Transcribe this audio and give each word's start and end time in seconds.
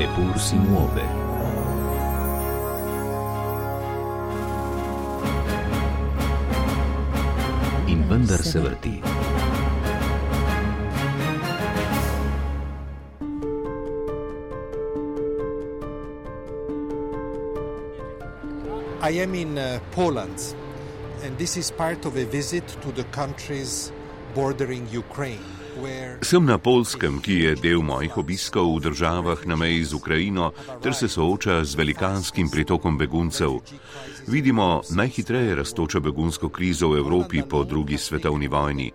Eppur 0.00 0.38
si 0.38 0.56
muove. 0.56 1.02
In 7.86 8.08
vendar 8.08 8.42
se 8.42 8.60
vrti. 8.60 9.02
I 19.02 19.10
am 19.20 19.34
in 19.34 19.58
uh, 19.58 19.80
Poland, 19.90 20.54
and 21.22 21.36
this 21.36 21.58
is 21.58 21.70
part 21.70 22.06
of 22.06 22.16
a 22.16 22.24
visit 22.24 22.66
to 22.80 22.90
the 22.92 23.04
countries 23.12 23.92
bordering 24.34 24.88
Ukraine. 24.90 25.59
Sem 26.22 26.44
na 26.44 26.58
Polskem, 26.58 27.18
ki 27.24 27.34
je 27.44 27.54
del 27.56 27.80
mojih 27.82 28.16
obiskov 28.20 28.68
v 28.76 28.82
državah 28.90 29.46
na 29.48 29.56
meji 29.56 29.84
z 29.84 29.96
Ukrajino, 29.96 30.52
ter 30.82 30.94
se 30.94 31.08
sooča 31.08 31.64
z 31.64 31.74
velikanskim 31.74 32.50
pritokom 32.50 32.98
beguncev. 32.98 33.60
Vidimo 34.28 34.82
najhitreje 34.90 35.54
raztočo 35.54 36.00
begunsko 36.00 36.48
krizo 36.48 36.92
v 36.92 36.98
Evropi 36.98 37.42
po 37.42 37.64
drugi 37.64 37.98
svetovni 37.98 38.48
vojni. 38.48 38.92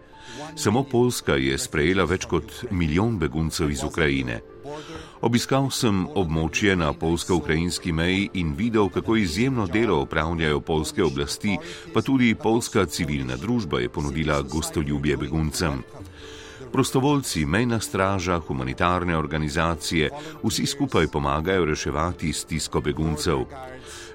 Samo 0.56 0.84
Poljska 0.84 1.36
je 1.36 1.58
sprejela 1.58 2.06
več 2.06 2.26
kot 2.26 2.66
milijon 2.72 3.18
beguncev 3.20 3.72
iz 3.72 3.84
Ukrajine. 3.84 4.42
Obiskal 5.22 5.72
sem 5.72 6.06
območje 6.16 6.76
na 6.76 6.92
polsko-ukrajinski 6.94 7.92
meji 7.92 8.30
in 8.34 8.54
videl, 8.56 8.90
kako 8.90 9.16
izjemno 9.16 9.66
delo 9.68 10.02
upravljajo 10.04 10.62
polske 10.62 11.04
oblasti, 11.04 11.58
pa 11.94 12.02
tudi 12.02 12.36
polska 12.36 12.86
civilna 12.86 13.36
družba 13.36 13.80
je 13.80 13.90
ponudila 13.90 14.42
gostoljubje 14.42 15.18
beguncem. 15.18 15.82
Prostovoljci, 16.72 17.46
mejna 17.46 17.80
straža, 17.80 18.40
humanitarne 18.40 19.18
organizacije, 19.18 20.10
vsi 20.44 20.66
skupaj 20.66 21.08
pomagajo 21.08 21.66
reševati 21.66 22.34
stisko 22.34 22.82
beguncev. 22.82 23.46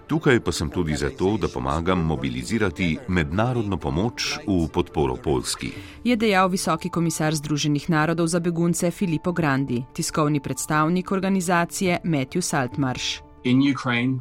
Tukaj 0.07 0.41
pa 0.41 0.53
sem 0.53 0.71
tudi 0.71 0.97
zato, 0.97 1.37
da 1.37 1.49
pomagam 1.49 2.01
mobilizirati 2.07 2.99
mednarodno 3.09 3.77
pomoč 3.77 4.39
v 4.47 4.69
podporo 4.69 5.17
Polski. 5.17 5.71
Je 6.05 6.17
dejal 6.17 6.49
visoki 6.49 6.91
komisar 6.91 7.35
Združenih 7.35 7.91
narodov 7.91 8.27
za 8.27 8.41
begunce 8.41 8.91
Filippo 8.91 9.33
Grandi, 9.33 9.85
tiskovni 9.95 10.41
predstavnik 10.41 11.13
organizacije 11.13 12.01
Matthew 12.05 12.41
Saltmarsh. 12.41 13.23
In 13.45 13.63
Ukraine, 13.73 14.19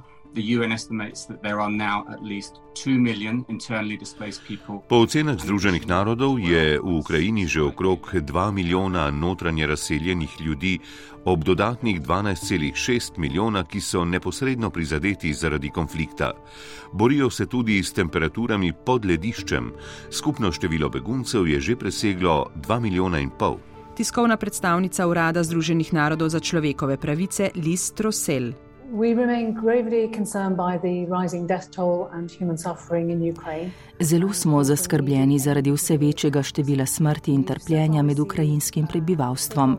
Po 4.90 4.96
ocenah 5.02 5.38
Združenih 5.42 5.88
narodov 5.90 6.38
je 6.38 6.78
v 6.78 6.86
Ukrajini 6.86 7.50
že 7.50 7.66
okrog 7.66 8.14
2 8.14 8.52
milijona 8.54 9.10
notranje 9.12 9.68
razseljenih 9.68 10.42
ljudi, 10.42 10.80
ob 11.26 11.44
dodatnih 11.44 12.02
12,6 12.02 13.18
milijona, 13.18 13.64
ki 13.64 13.82
so 13.82 14.06
neposredno 14.06 14.70
prizadeti 14.70 15.34
zaradi 15.34 15.70
konflikta. 15.70 16.32
Borijo 16.94 17.30
se 17.30 17.46
tudi 17.46 17.84
s 17.84 17.94
temperaturami 17.94 18.74
pod 18.86 19.06
lediščem. 19.06 19.74
Skupno 20.12 20.52
število 20.52 20.90
beguncev 20.90 21.48
je 21.48 21.60
že 21.60 21.76
preseglo 21.76 22.52
2 22.56 22.80
milijona 22.80 23.20
in 23.20 23.30
pol. 23.30 23.58
Tiskovna 23.98 24.38
predstavnica 24.38 25.08
Urada 25.08 25.44
Združenih 25.44 25.94
narodov 25.94 26.30
za 26.30 26.40
človekove 26.40 26.98
pravice 26.98 27.52
Liz 27.56 27.92
Trosel. 27.92 28.69
Zelo 34.00 34.34
smo 34.34 34.64
zaskrbljeni 34.64 35.40
zaradi 35.40 35.72
vse 35.72 35.98
večjega 35.98 36.44
števila 36.44 36.86
smrti 36.86 37.34
in 37.34 37.44
trpljenja 37.44 38.04
med 38.04 38.20
ukrajinskim 38.20 38.88
prebivalstvom. 38.88 39.78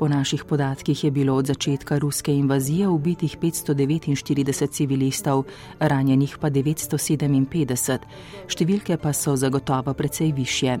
Po 0.00 0.08
naših 0.08 0.44
podatkih 0.44 1.04
je 1.04 1.10
bilo 1.10 1.34
od 1.34 1.46
začetka 1.46 1.98
ruske 1.98 2.32
invazije 2.32 2.88
ubitih 2.88 3.36
549 3.38 4.70
civilistov, 4.70 5.44
ranjenih 5.78 6.38
pa 6.40 6.48
957, 6.50 7.98
številke 8.48 8.96
pa 8.96 9.12
so 9.12 9.36
zagotovo 9.36 9.92
precej 9.94 10.32
više. 10.32 10.78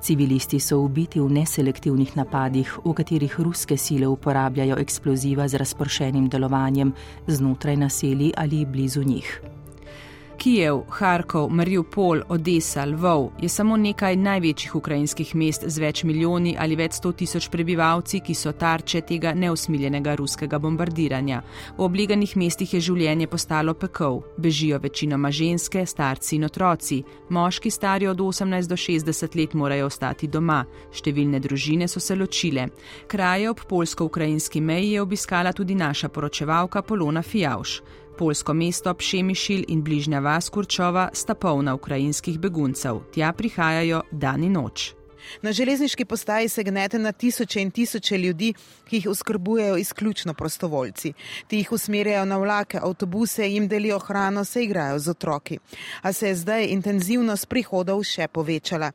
Civilisti 0.00 0.60
so 0.60 0.78
ubiti 0.78 1.20
v 1.20 1.26
neselektivnih 1.32 2.14
napadih, 2.16 2.70
v 2.84 2.94
katerih 2.94 3.34
ruske 3.40 3.76
sile 3.76 4.06
uporabljajo 4.06 4.78
eksploziva 4.78 5.48
z 5.48 5.58
razpršenim 5.58 6.28
delovanjem 6.28 6.94
znotraj 7.26 7.76
naselij 7.76 8.32
ali 8.36 8.64
blizu 8.66 9.02
njih. 9.02 9.40
Kijev, 10.40 10.82
Harkov, 10.88 11.50
Mariupol, 11.50 12.22
Odessa, 12.28 12.84
Lvov 12.84 13.30
je 13.42 13.48
samo 13.48 13.76
nekaj 13.76 14.16
največjih 14.16 14.76
ukrajinskih 14.76 15.34
mest 15.36 15.66
z 15.68 15.82
več 15.82 16.00
milijoni 16.08 16.54
ali 16.58 16.78
več 16.80 16.96
sto 16.96 17.12
tisoč 17.12 17.50
prebivalci, 17.52 18.22
ki 18.24 18.34
so 18.34 18.54
tarče 18.56 19.02
tega 19.04 19.34
neusmiljenega 19.36 20.14
ruskega 20.16 20.58
bombardiranja. 20.58 21.42
V 21.76 21.84
obliganih 21.84 22.32
mestih 22.40 22.72
je 22.72 22.80
življenje 22.80 23.28
postalo 23.28 23.76
pekel, 23.76 24.22
bežijo 24.40 24.80
večinoma 24.80 25.28
ženske, 25.28 25.84
starci 25.84 26.38
in 26.38 26.48
otroci, 26.48 27.02
moški 27.28 27.70
stari 27.70 28.08
od 28.08 28.24
18 28.24 28.72
do 28.72 28.80
60 28.80 29.36
let 29.36 29.52
morajo 29.54 29.92
ostati 29.92 30.26
doma, 30.26 30.62
številne 30.88 31.36
družine 31.44 31.84
so 31.84 32.00
se 32.00 32.16
ločile. 32.16 32.70
Kraje 33.12 33.52
ob 33.52 33.60
polsko-ukrajinski 33.68 34.64
meji 34.64 34.94
je 34.94 35.04
obiskala 35.04 35.52
tudi 35.52 35.76
naša 35.76 36.08
poročevalka 36.08 36.80
Polona 36.80 37.20
Fijavš. 37.20 37.82
Polsko 38.20 38.52
mesto 38.52 38.92
Pšemišil 38.94 39.62
in 39.72 39.80
bližnja 39.80 40.20
vas 40.20 40.50
Kurčova 40.52 41.08
sta 41.16 41.32
polna 41.34 41.72
ukrajinskih 41.74 42.36
beguncev. 42.38 42.98
Tja 43.16 43.32
prihajajo 43.32 44.02
dan 44.12 44.44
in 44.44 44.52
noč. 44.52 44.90
Na 45.42 45.52
železniški 45.52 46.04
postaji 46.04 46.48
se 46.48 46.62
gnete 46.62 46.98
na 46.98 47.12
tisoče 47.12 47.62
in 47.62 47.70
tisoče 47.70 48.18
ljudi, 48.18 48.52
ki 48.88 48.96
jih 48.96 49.06
oskrbujejo 49.08 49.76
izključno 49.76 50.34
prostovoljci. 50.34 51.12
Ti 51.46 51.56
jih 51.56 51.72
usmerjajo 51.72 52.24
na 52.24 52.36
vlake, 52.36 52.78
avtobuse, 52.82 53.48
jim 53.48 53.68
delijo 53.68 53.98
hrano, 53.98 54.44
se 54.44 54.64
igrajo 54.64 54.98
z 54.98 55.08
otroki. 55.08 55.58
A 56.02 56.12
se 56.12 56.28
je 56.28 56.34
zdaj 56.34 56.66
intenzivnost 56.76 57.48
prihodov 57.48 58.04
še 58.04 58.28
povečala. 58.28 58.92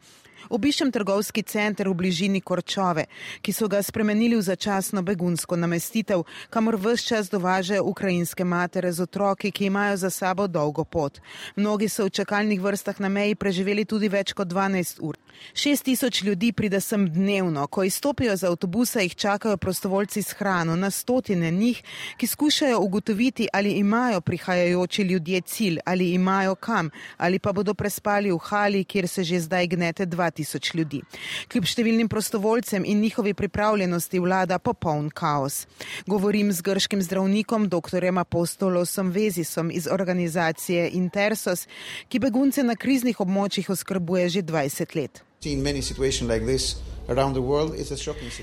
Obiščem 0.49 0.91
trgovski 0.91 1.43
center 1.43 1.89
v 1.89 1.95
bližini 1.97 2.41
Korčove, 2.41 3.05
ki 3.41 3.53
so 3.53 3.67
ga 3.67 3.81
spremenili 3.83 4.37
v 4.37 4.45
začasno 4.45 5.01
begunsko 5.01 5.57
namestitev, 5.57 6.25
kamor 6.49 6.77
vse 6.77 7.05
čas 7.05 7.29
dovažajo 7.29 7.83
ukrajinske 7.83 8.45
matere 8.45 8.91
z 8.91 9.01
otroki, 9.01 9.51
ki 9.51 9.65
imajo 9.65 9.97
za 9.97 10.09
sabo 10.09 10.47
dolgo 10.47 10.83
pot. 10.83 11.19
Mnogi 11.55 11.89
so 11.89 12.05
v 12.05 12.13
čakalnih 12.13 12.61
vrstah 12.61 12.99
na 12.99 13.09
meji 13.09 13.35
preživeli 13.35 13.85
tudi 13.85 14.09
več 14.09 14.33
kot 14.33 14.47
12 14.47 15.01
ur. 15.01 15.17
Šest 15.53 15.83
tisoč 15.83 16.23
ljudi 16.23 16.51
pride 16.51 16.81
sem 16.81 17.09
dnevno, 17.09 17.67
ko 17.67 17.83
izstopijo 17.83 18.35
z 18.35 18.47
avtobusa, 18.47 19.01
jih 19.01 19.15
čakajo 19.15 19.57
prostovoljci 19.57 20.21
s 20.21 20.31
hrano, 20.33 20.75
na 20.75 20.91
stotine 20.91 21.51
njih, 21.51 21.83
ki 22.17 22.27
skušajo 22.27 22.79
ugotoviti, 22.79 23.47
ali 23.53 23.71
imajo 23.71 24.21
prihajajoči 24.21 25.01
ljudje 25.01 25.41
cilj, 25.41 25.79
ali 25.85 26.11
imajo 26.11 26.55
kam, 26.55 26.89
ali 27.17 27.39
pa 27.39 27.53
bodo 27.53 27.73
prespali 27.73 28.31
v 28.31 28.37
hali, 28.37 28.83
kjer 28.83 29.07
se 29.07 29.23
že 29.23 29.39
zdaj 29.39 29.67
gnete 29.67 30.05
2000 30.35 30.75
ljudi. 30.75 31.01
Kljub 31.51 31.67
številnim 31.69 32.09
prostovoljcem 32.11 32.85
in 32.85 33.01
njihovi 33.01 33.33
pripravljenosti 33.33 34.19
vlada 34.19 34.59
popoln 34.59 35.09
kaos. 35.09 35.65
Govorim 36.07 36.51
z 36.51 36.61
grškim 36.61 37.01
zdravnikom, 37.01 37.69
dr. 37.69 38.05
Apostolosom 38.19 39.11
Vezisom 39.11 39.71
iz 39.71 39.87
organizacije 39.91 40.89
Intersos, 40.93 41.67
ki 42.09 42.19
begunce 42.19 42.63
na 42.63 42.75
kriznih 42.75 43.19
območjih 43.19 43.69
oskrbuje 43.69 44.29
že 44.29 44.41
20 44.43 44.95
let. 44.95 45.23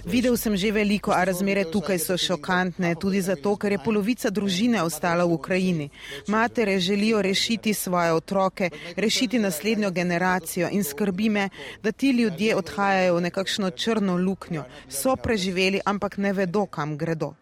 Videl 0.05 0.37
sem 0.37 0.57
že 0.57 0.71
veliko, 0.73 1.11
a 1.11 1.25
razmere 1.25 1.65
tukaj 1.65 1.99
so 1.99 2.17
šokantne, 2.17 2.95
tudi 2.95 3.21
zato, 3.21 3.57
ker 3.57 3.73
je 3.73 3.79
polovica 3.83 4.31
družine 4.31 4.83
ostala 4.83 5.25
v 5.25 5.35
Ukrajini. 5.35 5.91
Matere 6.29 6.79
želijo 6.79 7.23
rešiti 7.23 7.75
svoje 7.75 8.13
otroke, 8.13 8.71
rešiti 8.97 9.39
naslednjo 9.39 9.91
generacijo 9.91 10.69
in 10.71 10.85
skrbi 10.85 11.29
me, 11.29 11.49
da 11.83 11.93
ti 11.93 12.11
ljudje 12.11 12.57
odhajajo 12.57 13.15
v 13.17 13.21
nekakšno 13.21 13.71
črno 13.71 14.17
luknjo. 14.17 14.65
So 14.89 15.17
preživeli, 15.17 15.81
ampak 15.85 16.17
ne 16.17 16.33
vedo, 16.33 16.67
kam 16.67 16.97
gredo. 16.97 17.35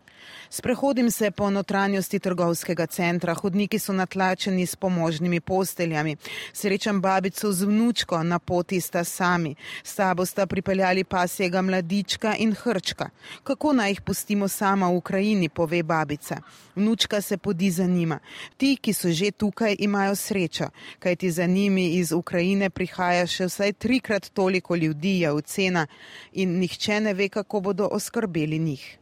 Sprehodim 0.52 1.10
se 1.10 1.30
po 1.30 1.50
notranjosti 1.50 2.18
trgovskega 2.18 2.86
centra, 2.86 3.34
hodniki 3.34 3.78
so 3.78 3.92
natlačeni 3.92 4.66
s 4.66 4.76
pomožnimi 4.76 5.40
posteljami. 5.40 6.16
Srečam 6.52 7.00
babico 7.00 7.52
z 7.52 7.64
vnučko, 7.64 8.22
na 8.22 8.38
poti 8.38 8.80
sta 8.80 9.04
sami. 9.04 9.54
S 9.84 9.94
sabo 9.94 10.26
sta 10.26 10.46
pripeljali 10.46 11.04
pasjega 11.04 11.62
mladička 11.62 12.34
in 12.38 12.54
hrčka. 12.54 13.10
Kako 13.42 13.72
naj 13.72 13.90
jih 13.90 14.00
pustimo 14.00 14.48
sama 14.48 14.88
v 14.88 14.96
Ukrajini, 14.96 15.48
pove 15.48 15.82
babica. 15.82 16.40
Vnučka 16.76 17.20
se 17.20 17.36
podi 17.36 17.70
za 17.70 17.86
njima. 17.86 18.18
Ti, 18.56 18.76
ki 18.76 18.92
so 18.92 19.08
že 19.08 19.30
tukaj, 19.30 19.76
imajo 19.78 20.16
srečo, 20.16 20.70
kajti 20.98 21.30
za 21.30 21.46
njimi 21.46 21.86
iz 21.94 22.12
Ukrajine 22.12 22.70
prihaja 22.70 23.26
še 23.26 23.46
vsaj 23.46 23.72
trikrat 23.72 24.30
toliko 24.34 24.76
ljudi, 24.76 25.20
je 25.20 25.30
ocena 25.32 25.86
in 26.32 26.58
nihče 26.58 27.00
ne 27.00 27.14
ve, 27.14 27.28
kako 27.28 27.60
bodo 27.60 27.88
oskrbeli 27.92 28.58
njih. 28.58 28.99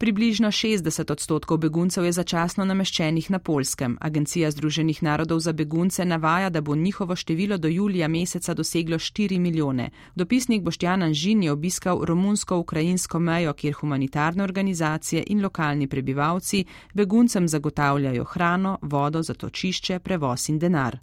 Približno 0.00 0.48
60 0.48 1.12
odstotkov 1.12 1.58
beguncev 1.60 2.06
je 2.08 2.12
začasno 2.16 2.64
nameščenih 2.64 3.26
na 3.30 3.38
Polskem. 3.38 3.98
Agencija 4.00 4.48
Združenih 4.50 5.02
narodov 5.04 5.42
za 5.44 5.52
begunce 5.52 6.04
navaja, 6.04 6.48
da 6.48 6.60
bo 6.60 6.74
njihovo 6.74 7.16
število 7.16 7.58
do 7.58 7.68
julija 7.68 8.08
meseca 8.08 8.54
doseglo 8.54 8.96
4 8.96 9.38
milijone. 9.38 9.90
Dopisnik 10.14 10.62
Boštjan 10.62 11.02
Anžin 11.02 11.42
je 11.42 11.52
obiskal 11.52 12.00
romunsko-ukrajinsko 12.04 13.18
mejo, 13.18 13.52
kjer 13.52 13.74
humanitarne 13.74 14.44
organizacije 14.44 15.24
in 15.26 15.42
lokalni 15.42 15.86
prebivalci 15.86 16.64
beguncem 16.94 17.48
zagotavljajo 17.48 18.24
hrano, 18.24 18.78
vodo, 18.82 19.22
zatočišče, 19.22 19.98
prevoz 19.98 20.48
in 20.48 20.58
denar. 20.58 20.98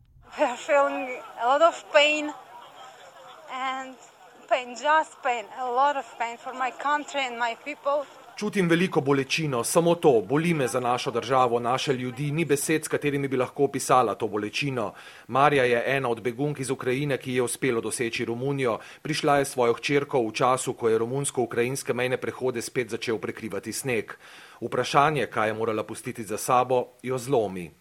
Pain, 4.49 4.69
just 4.69 5.21
pain, 5.23 5.45
a 5.59 5.65
lot 5.65 5.97
of 5.97 6.05
pain 6.17 6.37
for 6.37 6.53
my 6.53 6.71
country 6.71 7.21
and 7.27 7.37
my 7.37 7.55
people. 7.65 8.26
Čutim 8.37 8.69
veliko 8.69 9.01
bolečino, 9.01 9.63
samo 9.63 9.95
to, 9.95 10.21
boli 10.21 10.53
me 10.53 10.67
za 10.67 10.79
našo 10.79 11.11
državo, 11.11 11.59
naše 11.59 11.93
ljudi, 11.93 12.31
ni 12.31 12.45
besed, 12.45 12.85
s 12.85 12.87
katerimi 12.87 13.27
bi 13.27 13.37
lahko 13.37 13.63
opisala 13.63 14.15
to 14.15 14.27
bolečino. 14.27 14.93
Marja 15.27 15.63
je 15.63 15.83
ena 15.87 16.09
od 16.09 16.21
begunk 16.21 16.59
iz 16.59 16.69
Ukrajine, 16.69 17.17
ki 17.17 17.33
je 17.33 17.41
uspelo 17.41 17.81
doseči 17.81 18.25
Romunijo, 18.25 18.77
prišla 19.01 19.37
je 19.37 19.45
svojo 19.45 19.73
hčerko 19.73 20.21
v 20.21 20.31
času, 20.31 20.73
ko 20.73 20.89
je 20.89 20.97
romunsko-ukrajinske 20.97 21.93
mejne 21.93 22.17
prehode 22.17 22.61
spet 22.61 22.89
začel 22.89 23.17
prekrivati 23.17 23.73
sneg. 23.73 24.13
Vprašanje, 24.61 25.25
kaj 25.25 25.49
je 25.49 25.53
morala 25.53 25.83
pustiti 25.83 26.23
za 26.23 26.37
sabo, 26.37 26.85
jo 27.03 27.17
zlomi. 27.17 27.71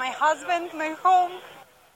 My 0.00 0.08
husband, 0.16 0.72
my 0.72 0.96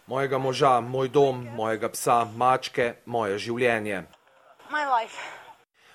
mojega 0.06 0.39
moža, 0.39 0.81
moj 0.81 1.09
dom, 1.09 1.49
mojega 1.56 1.89
psa, 1.89 2.27
mačke, 2.37 2.94
moje 3.06 3.39
življenje. 3.39 4.03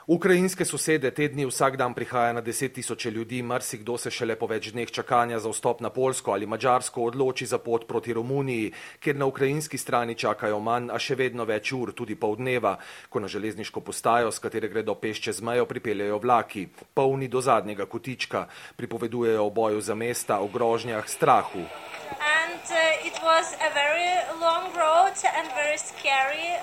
Ukrajinske 0.07 0.65
sosede 0.65 1.09
te 1.11 1.25
dni 1.27 1.43
vsak 1.49 1.75
dan 1.75 1.93
prihaja 1.93 2.33
na 2.33 2.41
deset 2.41 2.73
tisoče 2.73 3.11
ljudi, 3.11 3.41
marsikdo 3.43 3.97
se 3.97 4.11
šele 4.11 4.37
po 4.39 4.47
več 4.47 4.69
dneh 4.71 4.91
čakanja 4.91 5.39
za 5.43 5.49
vstop 5.51 5.81
na 5.83 5.89
Polsko 5.89 6.31
ali 6.31 6.47
Mačarsko 6.47 7.03
odloči 7.09 7.45
za 7.45 7.57
pot 7.57 7.87
proti 7.87 8.13
Romuniji, 8.13 8.71
kjer 9.03 9.19
na 9.19 9.25
ukrajinski 9.25 9.77
strani 9.77 10.15
čakajo 10.15 10.59
manj, 10.63 10.87
a 10.95 10.99
še 10.99 11.19
vedno 11.19 11.43
več 11.43 11.73
ur, 11.75 11.91
tudi 11.91 12.15
pol 12.15 12.39
dneva, 12.39 12.77
ko 13.09 13.19
na 13.19 13.27
železniško 13.27 13.83
postajo, 13.83 14.31
s 14.31 14.39
katere 14.39 14.71
gredo 14.71 14.95
pešče 14.95 15.33
z 15.33 15.43
mejo, 15.43 15.67
pripeljajo 15.67 16.23
vlaki, 16.23 16.69
polni 16.93 17.27
do 17.27 17.43
zadnjega 17.43 17.85
kotička, 17.85 18.47
pripovedujejo 18.79 19.43
o 19.43 19.51
boju 19.51 19.81
za 19.81 19.95
mesta, 19.95 20.39
o 20.39 20.47
grožnjah, 20.47 21.03
strahu. 21.03 21.67
And, 22.15 22.63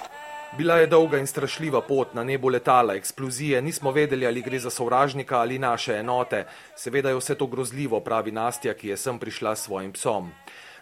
uh, 0.09 0.24
Bila 0.59 0.77
je 0.77 0.87
dolga 0.87 1.19
in 1.19 1.27
strašljiva 1.27 1.81
pot, 1.81 2.15
na 2.15 2.25
nebu 2.25 2.49
letala, 2.49 2.95
eksplozije, 2.95 3.63
nismo 3.63 3.91
vedeli, 3.91 4.27
ali 4.27 4.43
gre 4.43 4.59
za 4.59 4.71
sovražnika 4.71 5.39
ali 5.39 5.59
naše 5.59 5.97
enote. 5.99 6.45
Seveda 6.77 7.09
je 7.09 7.17
vse 7.17 7.35
to 7.35 7.47
grozljivo, 7.47 8.01
pravi 8.01 8.31
Nastja, 8.31 8.75
ki 8.75 8.89
je 8.89 8.97
sem 8.97 9.19
prišla 9.19 9.57
s 9.57 9.65
svojim 9.65 9.93
psom. 9.93 10.31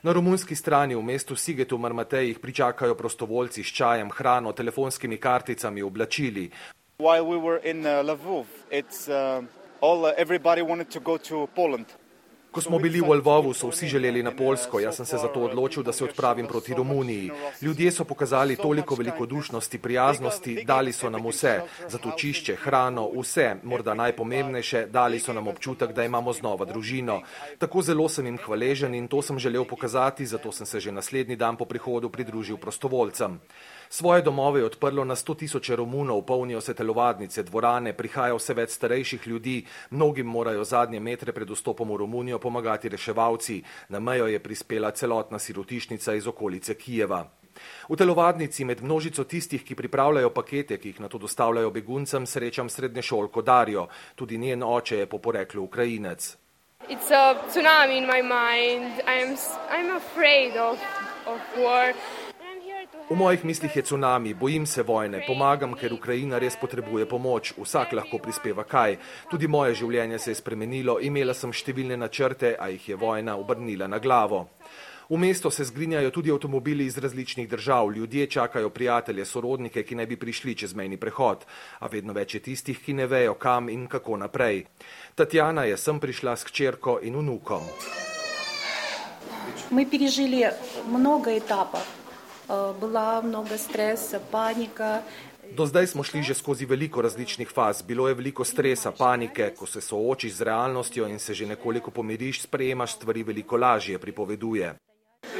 Na 0.02 0.12
romunski 0.12 0.54
strani 0.54 0.94
v 0.94 1.02
mestu 1.02 1.36
Sigetu 1.36 1.78
Marmatejih 1.78 2.38
pričakajo 2.38 2.94
prostovoljci 2.94 3.64
s 3.64 3.72
čajem, 3.72 4.10
hrano, 4.10 4.52
telefonskimi 4.52 5.16
karticami, 5.16 5.82
oblačili. 5.82 6.50
While 6.98 7.24
we 7.24 7.40
were 7.40 7.70
in 7.70 7.86
uh, 7.86 8.04
Lvov, 8.04 8.44
it's 8.70 9.08
uh, 9.08 9.44
all 9.80 10.04
uh, 10.04 10.12
everybody 10.18 10.62
wanted 10.62 10.92
to 10.92 11.00
go 11.00 11.18
to 11.18 11.48
Poland. 11.56 11.86
Ko 12.52 12.60
smo 12.60 12.78
bili 12.78 13.00
v 13.00 13.14
Lvovu, 13.16 13.54
so 13.56 13.70
vsi 13.72 13.86
želeli 13.88 14.22
na 14.22 14.30
Polsko, 14.36 14.80
jaz 14.80 14.96
sem 14.96 15.06
se 15.06 15.16
zato 15.16 15.40
odločil, 15.40 15.82
da 15.82 15.92
se 15.92 16.04
odpravim 16.04 16.46
proti 16.46 16.74
Romuniji. 16.74 17.30
Ljudje 17.62 17.92
so 17.92 18.04
pokazali 18.04 18.56
toliko 18.56 18.94
velikodušnosti, 18.94 19.78
prijaznosti, 19.78 20.64
dali 20.64 20.92
so 20.92 21.10
nam 21.10 21.24
vse, 21.26 21.60
zatočišče, 21.88 22.56
hrano, 22.56 23.08
vse, 23.16 23.54
morda 23.62 23.94
najpomembnejše, 23.94 24.86
dali 24.86 25.20
so 25.20 25.32
nam 25.32 25.48
občutek, 25.48 25.92
da 25.96 26.04
imamo 26.04 26.32
znova 26.32 26.64
družino. 26.64 27.22
Tako 27.58 27.82
zelo 27.82 28.08
sem 28.08 28.26
jim 28.26 28.38
hvaležen 28.38 28.94
in 28.94 29.08
to 29.08 29.22
sem 29.22 29.38
želel 29.38 29.64
pokazati, 29.64 30.26
zato 30.26 30.52
sem 30.52 30.66
se 30.66 30.80
že 30.80 30.92
naslednji 30.92 31.36
dan 31.36 31.56
po 31.56 31.64
prihodu 31.64 32.10
pridružil 32.10 32.56
prostovoljcem. 32.56 33.40
Svoje 33.92 34.22
domove 34.22 34.60
je 34.60 34.64
odprlo 34.64 35.04
na 35.04 35.16
sto 35.16 35.34
tisoče 35.34 35.76
Romunov, 35.76 36.22
polnijo 36.22 36.60
se 36.60 36.74
telovadnice, 36.74 37.42
dvorane, 37.42 37.92
prihaja 37.92 38.32
vse 38.34 38.54
več 38.56 38.70
starejših 38.78 39.26
ljudi, 39.26 39.58
mnogim 39.90 40.26
morajo 40.26 40.64
zadnje 40.64 41.00
metre 41.00 41.32
pred 41.32 41.50
vstopom 41.50 41.92
v 41.92 41.98
Romunijo 42.00 42.38
pomagati 42.38 42.88
reševalci, 42.88 43.58
na 43.88 44.00
mejo 44.00 44.30
je 44.32 44.38
prispela 44.40 44.90
celotna 44.96 45.38
sirotišnica 45.38 46.14
iz 46.14 46.26
okolice 46.26 46.74
Kijeva. 46.74 47.20
V 47.88 48.00
telovadnici 48.00 48.64
med 48.64 48.80
množico 48.80 49.24
tistih, 49.28 49.60
ki 49.60 49.76
pripravljajo 49.76 50.30
pakete, 50.30 50.80
ki 50.80 50.94
jih 50.94 51.04
na 51.04 51.12
to 51.12 51.18
dostavljajo 51.18 51.70
beguncem, 51.70 52.26
srečam 52.26 52.72
srednje 52.72 53.02
šolko 53.02 53.42
Darjo, 53.42 53.90
tudi 54.16 54.38
njen 54.38 54.62
oče 54.62 55.04
je 55.04 55.06
po 55.06 55.18
poreklu 55.18 55.68
Ukrajinec. 55.68 56.36
It's 56.88 57.12
a 57.12 57.36
tsunami 57.48 57.98
in 57.98 58.06
my 58.06 58.22
mind. 58.22 59.04
I'm, 59.06 59.36
I'm 59.68 59.96
afraid 59.96 60.56
of, 60.56 60.80
of 61.26 61.40
war. 61.60 61.92
V 63.10 63.16
mojih 63.16 63.44
mislih 63.44 63.76
je 63.76 63.82
tsunami, 63.82 64.34
bojim 64.34 64.66
se 64.66 64.82
vojne, 64.82 65.24
pomagam, 65.26 65.74
ker 65.74 65.92
Ukrajina 65.92 66.38
res 66.38 66.54
potrebuje 66.56 67.06
pomoč, 67.10 67.52
vsak 67.58 67.92
lahko 67.98 68.18
prispeva 68.22 68.62
kaj. 68.64 68.96
Tudi 69.30 69.48
moje 69.50 69.74
življenje 69.74 70.18
se 70.18 70.30
je 70.30 70.38
spremenilo, 70.38 71.00
imela 71.02 71.34
sem 71.34 71.52
številne 71.52 71.98
načrte, 71.98 72.54
a 72.54 72.70
jih 72.70 72.88
je 72.88 72.96
vojna 72.96 73.34
obrnila 73.36 73.88
na 73.90 73.98
glavo. 73.98 74.46
V 75.10 75.18
mesto 75.18 75.50
se 75.50 75.64
zgrinjajo 75.64 76.10
tudi 76.10 76.30
avtomobili 76.30 76.86
iz 76.86 76.96
različnih 76.98 77.48
držav, 77.48 77.90
ljudje 77.92 78.26
čakajo 78.26 78.70
prijatelje, 78.70 79.24
sorodnike, 79.26 79.82
ki 79.82 79.98
naj 79.98 80.06
bi 80.06 80.16
prišli 80.16 80.54
čez 80.54 80.74
mejni 80.74 80.96
prehod, 80.96 81.44
a 81.80 81.90
vedno 81.92 82.14
več 82.16 82.38
je 82.38 82.40
tistih, 82.40 82.78
ki 82.78 82.94
ne 82.94 83.06
vejo, 83.06 83.34
kam 83.34 83.68
in 83.68 83.88
kako 83.90 84.16
naprej. 84.16 84.62
Tatjana 85.14 85.66
je 85.68 85.76
sem 85.76 86.00
prišla 86.00 86.36
s 86.36 86.46
kčerko 86.48 87.00
in 87.02 87.18
vnukom. 87.18 87.66
Mi 89.70 89.84
prežili 89.90 90.46
mnogo 90.88 91.30
etapov. 91.30 92.01
Eh, 92.49 92.73
bila 92.79 93.21
mnogo 93.21 93.57
stresa, 93.57 94.19
panika. 94.31 95.01
Do 95.51 95.65
zdaj 95.65 95.87
smo 95.87 96.03
šli 96.03 96.23
že 96.23 96.33
skozi 96.33 96.65
veliko 96.65 97.01
različnih 97.01 97.49
faz. 97.49 97.81
Bilo 97.81 98.07
je 98.07 98.13
veliko 98.13 98.43
stresa, 98.43 98.91
panike, 98.91 99.53
ko 99.57 99.65
se 99.65 99.81
soočiš 99.81 100.33
z 100.33 100.41
realnostjo 100.41 101.07
in 101.07 101.19
se 101.19 101.33
že 101.33 101.45
nekoliko 101.45 101.91
pomiriš, 101.91 102.41
sprejemaš 102.41 102.95
stvari 102.95 103.23
veliko 103.23 103.57
lažje, 103.57 103.99
pripoveduje. 103.99 104.75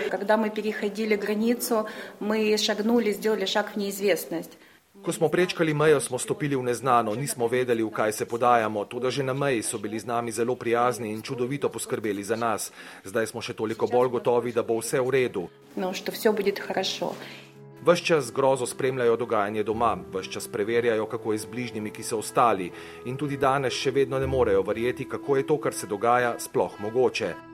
Когда 0.10 0.38
мы 0.38 0.50
переходили 0.50 1.16
границу, 1.16 1.86
мы 2.20 2.58
шагнули, 2.58 3.12
сделали 3.12 3.46
шаг 3.46 3.72
в 3.74 3.76
неизвестность. 3.76 4.58
Ko 5.03 5.13
smo 5.13 5.29
prečkali 5.29 5.75
mejo, 5.75 6.01
smo 6.01 6.19
stopili 6.19 6.57
v 6.57 6.63
neznano, 6.63 7.15
nismo 7.15 7.49
vedeli, 7.51 7.83
v 7.83 7.91
kaj 7.91 8.13
se 8.13 8.25
podajamo, 8.27 8.85
tudi 8.85 9.11
že 9.11 9.23
na 9.27 9.35
meji 9.35 9.63
so 9.63 9.79
bili 9.79 9.99
z 9.99 10.07
nami 10.07 10.31
zelo 10.33 10.55
prijazni 10.55 11.11
in 11.11 11.23
čudovito 11.23 11.69
poskrbeli 11.69 12.23
za 12.23 12.37
nas. 12.37 12.71
Zdaj 13.05 13.27
smo 13.27 13.43
še 13.43 13.53
toliko 13.59 13.91
bolj 13.91 14.09
gotovi, 14.09 14.53
da 14.55 14.63
bo 14.63 14.79
vse 14.79 15.03
v 15.03 15.11
redu. 15.11 15.49
No, 15.75 15.91
Ves 17.83 17.99
čas 17.99 18.31
grozo 18.31 18.67
spremljajo 18.67 19.17
dogajanje 19.17 19.63
doma, 19.67 19.99
ves 20.15 20.31
čas 20.31 20.47
preverjajo, 20.47 21.07
kako 21.07 21.33
je 21.33 21.39
z 21.39 21.47
bližnjimi, 21.51 21.91
ki 21.91 22.03
so 22.03 22.23
ostali, 22.23 22.71
in 23.11 23.19
tudi 23.19 23.37
danes 23.37 23.75
še 23.75 23.91
vedno 23.91 24.23
ne 24.23 24.27
morejo 24.31 24.63
verjeti, 24.63 25.11
kako 25.11 25.37
je 25.37 25.47
to, 25.47 25.59
kar 25.59 25.75
se 25.75 25.91
dogaja, 25.91 26.39
sploh 26.39 26.79
mogoče. 26.79 27.52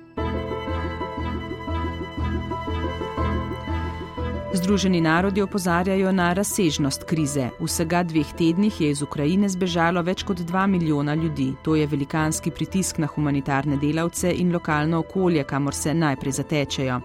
Združeni 4.52 5.00
narodi 5.00 5.43
opozarjajo 5.43 6.12
na 6.12 6.33
razsežnost 6.33 7.02
krize. 7.05 7.50
Vsega 7.61 8.02
dveh 8.02 8.31
tednih 8.33 8.81
je 8.81 8.90
iz 8.90 9.02
Ukrajine 9.02 9.49
zbežalo 9.49 10.00
več 10.02 10.23
kot 10.25 10.40
dva 10.40 10.67
milijona 10.67 11.14
ljudi. 11.14 11.50
To 11.62 11.76
je 11.76 11.87
velikanski 11.87 12.50
pritisk 12.50 12.99
na 12.99 13.07
humanitarne 13.07 13.76
delavce 13.76 14.33
in 14.33 14.52
lokalno 14.52 15.02
okolje, 15.05 15.45
kamor 15.45 15.75
se 15.75 15.95
najprej 15.95 16.33
zatečejo. 16.33 17.00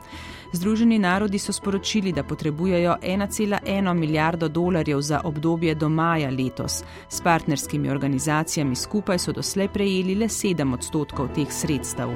Združeni 0.53 0.99
narodi 0.99 1.39
so 1.39 1.51
sporočili, 1.53 2.13
da 2.15 2.23
potrebujejo 2.23 2.95
1,1 3.01 3.93
milijardo 3.93 4.47
dolarjev 4.47 5.01
za 5.01 5.21
obdobje 5.23 5.75
do 5.75 5.89
maja 5.89 6.29
letos. 6.31 6.83
S 7.09 7.21
partnerskimi 7.21 7.89
organizacijami 7.89 8.75
skupaj 8.75 9.19
so 9.19 9.31
doslej 9.31 9.67
prejeli 9.67 10.15
le 10.15 10.31
7 10.31 10.73
odstotkov 10.73 11.33
teh 11.35 11.51
sredstev. 11.51 12.15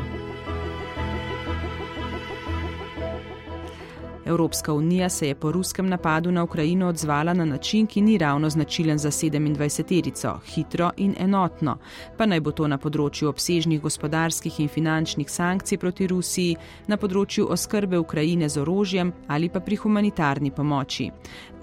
Evropska 4.27 4.74
unija 4.74 5.10
se 5.10 5.27
je 5.27 5.36
po 5.36 5.51
ruskem 5.51 5.89
napadu 5.89 6.31
na 6.31 6.43
Ukrajino 6.43 6.88
odzvala 6.88 7.34
na 7.34 7.46
način, 7.46 7.88
ki 7.88 8.01
ni 8.01 8.17
ravno 8.17 8.50
značilen 8.50 8.98
za 8.98 9.12
27-terico, 9.12 10.38
hitro 10.46 10.91
in 10.98 11.15
enotno, 11.19 11.77
pa 12.17 12.25
naj 12.25 12.39
bo 12.39 12.51
to 12.51 12.67
na 12.67 12.77
področju 12.77 13.29
obsežnih 13.29 13.81
gospodarskih 13.81 14.60
in 14.60 14.67
finančnih 14.67 15.31
sankcij 15.31 15.77
proti 15.77 16.07
Rusiji, 16.07 16.55
na 16.88 16.98
področju 16.98 17.48
oskrbe 17.50 18.00
Ukrajine 18.00 18.50
z 18.50 18.62
orožjem 18.62 19.13
ali 19.27 19.50
pa 19.50 19.60
pri 19.60 19.75
humanitarni 19.75 20.51
pomoči. 20.51 21.12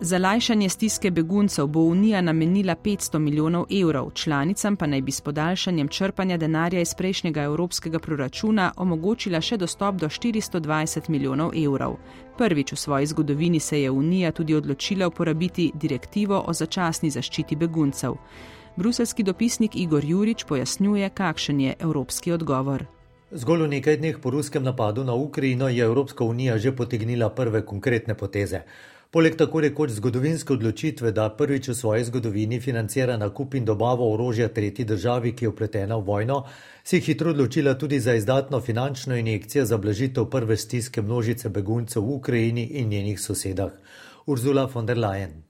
Za 0.00 0.18
lajšanje 0.18 0.68
stiske 0.68 1.11
beguncev 1.11 1.66
bo 1.66 1.80
Unija 1.80 2.21
namenila 2.21 2.75
500 2.75 3.18
milijonov 3.18 3.66
evrov, 3.71 4.11
članicam 4.14 4.76
pa 4.76 4.87
naj 4.87 5.02
bi 5.02 5.12
s 5.12 5.21
podaljšanjem 5.21 5.88
črpanja 5.88 6.37
denarja 6.37 6.80
iz 6.80 6.94
prejšnjega 6.94 7.42
evropskega 7.42 7.99
proračuna 7.99 8.73
omogočila 8.76 9.40
še 9.40 9.56
dostop 9.56 9.94
do 9.94 10.09
420 10.09 11.09
milijonov 11.09 11.52
evrov. 11.56 11.97
Prvič 12.38 12.73
v 12.73 12.76
svoji 12.76 13.07
zgodovini 13.07 13.61
se 13.61 13.81
je 13.83 13.91
Unija 13.91 14.33
tudi 14.33 14.55
odločila 14.55 15.07
uporabiti 15.07 15.71
direktivo 15.75 16.45
o 16.47 16.53
začasni 16.53 17.11
zaščiti 17.11 17.57
beguncev. 17.57 18.14
Bruselski 18.76 19.23
dopisnik 19.23 19.76
Igor 19.76 20.05
Jurič 20.05 20.45
pojasnjuje, 20.45 21.11
kakšen 21.11 21.61
je 21.61 21.75
evropski 21.79 22.33
odgovor. 22.33 22.87
Zgolj 23.31 23.62
v 23.62 23.69
nekaj 23.69 23.97
dneh 23.97 24.19
po 24.19 24.31
ruskem 24.31 24.62
napadu 24.62 25.05
na 25.05 25.14
Ukrajino 25.14 25.69
je 25.69 25.85
Evropska 25.85 26.25
unija 26.25 26.59
že 26.59 26.73
potegnila 26.76 27.31
prve 27.31 27.62
konkretne 27.67 28.14
poteze. 28.14 28.61
Poleg 29.14 29.37
tako 29.38 29.61
rekoč 29.62 29.92
zgodovinske 29.94 30.52
odločitve, 30.52 31.12
da 31.14 31.28
prvič 31.38 31.68
v 31.68 31.75
svoji 31.78 32.04
zgodovini 32.04 32.56
financira 32.61 33.14
nakup 33.16 33.52
in 33.54 33.64
dobavo 33.64 34.09
orožja 34.14 34.49
tretji 34.49 34.85
državi, 34.85 35.30
ki 35.38 35.44
je 35.44 35.49
upletena 35.49 35.97
v 35.97 36.02
vojno, 36.02 36.38
se 36.85 36.97
je 36.97 37.00
hitro 37.00 37.30
odločila 37.30 37.76
tudi 37.78 38.00
za 38.00 38.14
izdatno 38.18 38.61
finančno 38.61 39.16
injekcijo 39.16 39.64
za 39.64 39.78
blažitev 39.78 40.26
prve 40.30 40.56
stiske 40.56 41.02
množice 41.02 41.49
beguncev 41.49 42.02
v 42.02 42.11
Ukrajini 42.14 42.64
in 42.64 42.88
njenih 42.88 43.21
sosedah. 43.21 43.71
Ursula 44.26 44.64
von 44.75 44.87
der 44.87 44.99
Leyen. 44.99 45.42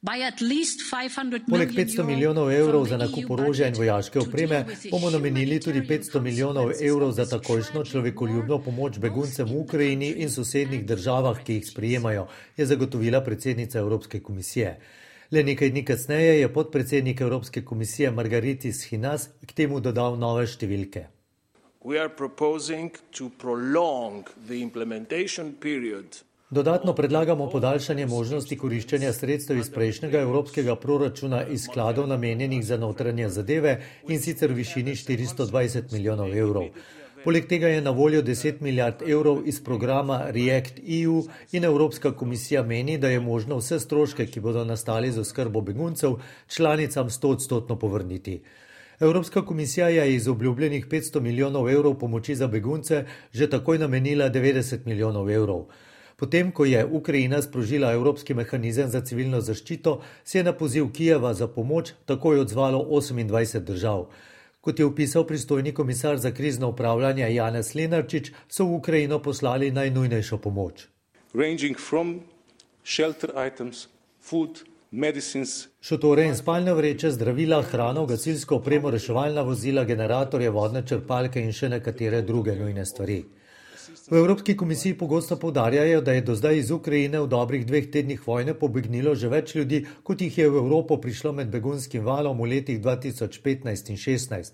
Poleg 0.00 1.72
500 1.76 2.04
milijonov 2.04 2.50
evrov 2.52 2.86
za 2.88 2.96
nakup 2.96 3.30
orožja 3.30 3.66
in 3.68 3.74
vojaške 3.76 4.18
opreme 4.18 4.64
bomo 4.90 5.10
namenili 5.10 5.58
tudi 5.60 5.82
500 5.88 6.20
milijonov 6.20 6.70
evrov 6.80 7.12
za 7.12 7.26
takojšno 7.28 7.84
človekoljubno 7.84 8.58
pomoč 8.64 8.96
beguncem 8.98 9.46
v 9.46 9.58
Ukrajini 9.60 10.08
in 10.24 10.30
sosednjih 10.30 10.86
državah, 10.86 11.42
ki 11.44 11.58
jih 11.58 11.66
sprijemajo, 11.68 12.26
je 12.56 12.66
zagotovila 12.66 13.20
predsednica 13.20 13.78
Evropske 13.78 14.20
komisije. 14.20 14.80
Le 15.30 15.42
nekaj 15.44 15.70
dni 15.70 15.84
kasneje 15.84 16.40
je 16.40 16.52
podpredsednik 16.52 17.20
Evropske 17.20 17.64
komisije 17.64 18.10
Margaritis 18.10 18.82
Hinas 18.88 19.28
k 19.46 19.52
temu 19.52 19.80
dodal 19.80 20.16
nove 20.16 20.46
številke. 20.46 21.04
We 21.84 22.00
are 22.00 22.08
proposing 22.08 22.96
to 23.10 23.28
prolong 23.28 24.24
the 24.48 24.62
implementation 24.62 25.52
period 25.60 26.24
Dodatno 26.50 26.92
predlagamo 26.98 27.44
podaljšanje 27.50 28.06
možnosti 28.10 28.56
koriščenja 28.58 29.12
sredstev 29.14 29.58
iz 29.58 29.68
prejšnjega 29.70 30.18
evropskega 30.18 30.74
proračuna 30.76 31.44
iz 31.46 31.62
skladov 31.68 32.08
namenjenih 32.10 32.64
za 32.66 32.76
notranje 32.76 33.28
zadeve 33.28 33.74
in 34.08 34.18
sicer 34.18 34.50
v 34.50 34.56
višini 34.58 34.96
420 34.98 35.92
milijonov 35.92 36.32
evrov. 36.34 36.64
Poleg 37.24 37.46
tega 37.46 37.68
je 37.68 37.84
na 37.84 37.90
voljo 37.90 38.22
10 38.26 38.58
milijard 38.66 39.04
evrov 39.06 39.46
iz 39.46 39.60
programa 39.64 40.16
React 40.30 40.80
EU 41.02 41.22
in 41.52 41.64
Evropska 41.64 42.12
komisija 42.12 42.62
meni, 42.62 42.96
da 42.98 43.08
je 43.08 43.20
možno 43.20 43.58
vse 43.60 43.78
stroške, 43.80 44.26
ki 44.26 44.40
bodo 44.40 44.64
nastali 44.64 45.12
z 45.12 45.20
oskrbo 45.20 45.60
beguncev, 45.60 46.16
članicam 46.48 47.08
100 47.08 47.28
odstotno 47.28 47.76
povrniti. 47.78 48.40
Evropska 49.00 49.44
komisija 49.46 49.88
je 49.88 50.14
iz 50.14 50.28
obljubljenih 50.28 50.86
500 50.88 51.20
milijonov 51.20 51.70
evrov 51.70 51.94
pomoči 51.98 52.34
za 52.34 52.46
begunce 52.46 53.04
že 53.32 53.50
takoj 53.50 53.78
namenila 53.78 54.30
90 54.30 54.86
milijonov 54.86 55.30
evrov. 55.30 55.64
Potem, 56.20 56.50
ko 56.52 56.64
je 56.68 56.84
Ukrajina 56.84 57.42
sprožila 57.42 57.92
Evropski 57.92 58.34
mehanizem 58.34 58.90
za 58.92 59.00
civilno 59.00 59.38
zaščito, 59.40 60.02
se 60.24 60.38
je 60.38 60.44
na 60.44 60.52
poziv 60.52 60.90
Kijeva 60.92 61.32
za 61.34 61.48
pomoč 61.48 61.94
takoj 62.04 62.42
odzvalo 62.42 62.82
28 62.90 63.64
držav. 63.64 64.04
Kot 64.60 64.78
je 64.78 64.84
opisal 64.84 65.24
pristojni 65.24 65.72
komisar 65.72 66.18
za 66.18 66.30
krizno 66.30 66.68
upravljanje 66.68 67.34
Janez 67.34 67.72
Lenarčič, 67.74 68.32
so 68.48 68.68
v 68.68 68.76
Ukrajino 68.82 69.22
poslali 69.22 69.70
najnujnejšo 69.70 70.38
pomoč. 70.38 70.86
Šotore 75.80 76.28
in 76.28 76.36
spalne 76.36 76.74
vreče, 76.74 77.10
zdravila, 77.16 77.62
hrano, 77.62 78.04
gasilsko 78.06 78.60
opremo, 78.60 78.90
reševalna 78.90 79.40
vozila, 79.42 79.84
generatorje, 79.84 80.50
vodne 80.50 80.84
črpalke 80.84 81.40
in 81.40 81.52
še 81.52 81.72
nekatere 81.78 82.20
druge 82.22 82.60
nujne 82.60 82.84
stvari. 82.84 83.22
V 84.10 84.16
Evropski 84.16 84.56
komisiji 84.56 84.94
pogosto 84.98 85.36
povdarjajo, 85.36 86.00
da 86.00 86.12
je 86.12 86.20
do 86.20 86.34
zdaj 86.34 86.58
iz 86.58 86.70
Ukrajine 86.70 87.20
v 87.20 87.26
dobrih 87.26 87.66
dveh 87.66 87.90
tednih 87.90 88.26
vojne 88.26 88.54
pobegnilo 88.54 89.14
že 89.14 89.28
več 89.28 89.54
ljudi, 89.54 89.84
kot 90.02 90.20
jih 90.20 90.38
je 90.38 90.48
v 90.50 90.62
Evropo 90.62 90.96
prišlo 91.00 91.32
med 91.32 91.50
begunskim 91.50 92.04
valom 92.04 92.38
v 92.38 92.48
letih 92.54 92.80
2015 92.80 93.90
in 93.90 93.96
2016. 93.96 94.52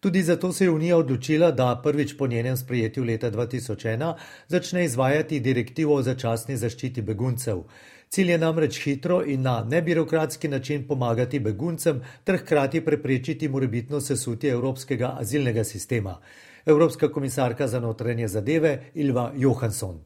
Tudi 0.00 0.22
zato 0.22 0.52
se 0.52 0.64
je 0.64 0.70
Unija 0.70 0.96
odločila, 0.96 1.50
da 1.50 1.80
prvič 1.82 2.16
po 2.16 2.26
njenem 2.26 2.56
sprejetju 2.56 3.04
leta 3.04 3.30
2001 3.30 4.14
začne 4.48 4.84
izvajati 4.84 5.40
direktivo 5.40 5.94
o 5.94 6.02
začasni 6.02 6.56
zaščiti 6.56 7.02
beguncev. 7.02 7.62
Cilj 8.08 8.30
je 8.30 8.38
namreč 8.38 8.80
hitro 8.84 9.22
in 9.26 9.42
na 9.42 9.64
nebirokratski 9.64 10.48
način 10.48 10.86
pomagati 10.86 11.40
beguncem 11.40 12.02
ter 12.24 12.36
hkrati 12.36 12.80
preprečiti 12.84 13.48
morebitno 13.48 14.00
sesutje 14.00 14.50
evropskega 14.50 15.16
azilnega 15.20 15.64
sistema 15.64 16.18
evropska 16.66 17.12
komisarka 17.12 17.68
za 17.68 17.80
notranje 17.80 18.28
zadeve 18.28 18.90
Ilva 18.94 19.32
Johansson. 19.36 20.00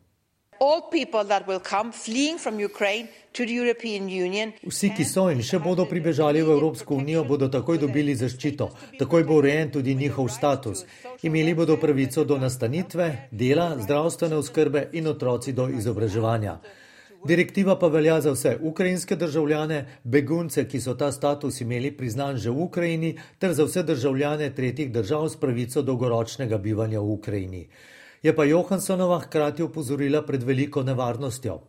Vsi, 4.67 4.91
ki 4.97 5.05
so 5.05 5.29
in 5.31 5.43
še 5.43 5.61
bodo 5.63 5.85
pribežali 5.87 6.43
v 6.43 6.51
Evropsko 6.57 6.97
unijo, 6.99 7.23
bodo 7.25 7.47
takoj 7.49 7.79
dobili 7.79 8.17
zaščito, 8.19 8.67
takoj 8.99 9.25
bo 9.25 9.39
urejen 9.39 9.71
tudi 9.71 9.95
njihov 9.95 10.29
status. 10.35 10.83
Imeli 11.23 11.55
bodo 11.55 11.77
pravico 11.79 12.25
do 12.25 12.39
nastanitve, 12.39 13.29
dela, 13.31 13.77
zdravstvene 13.79 14.37
oskrbe 14.37 14.89
in 14.93 15.07
otroci 15.07 15.53
do 15.53 15.69
izobraževanja. 15.69 16.59
Direktiva 17.25 17.79
pa 17.79 17.89
velja 17.89 18.21
za 18.21 18.31
vse 18.33 18.59
ukrajinske 18.63 19.17
državljane, 19.17 19.87
begunce, 20.05 20.69
ki 20.69 20.81
so 20.81 20.95
ta 20.95 21.13
status 21.13 21.61
imeli 21.61 21.91
priznan 21.97 22.37
že 22.37 22.51
v 22.51 22.63
Ukrajini, 22.63 23.17
ter 23.39 23.53
za 23.53 23.65
vse 23.65 23.83
državljane 23.83 24.55
tretjih 24.55 24.93
držav 24.93 25.29
s 25.29 25.37
pravico 25.37 25.83
dolgoročnega 25.83 26.59
bivanja 26.59 27.01
v 27.01 27.11
Ukrajini. 27.11 27.69
Je 28.23 28.37
pa 28.37 28.45
Johanssonova 28.45 29.19
hkrati 29.21 29.63
opozorila 29.63 30.23
pred 30.23 30.43
veliko 30.43 30.83
nevarnostjo. 30.83 31.61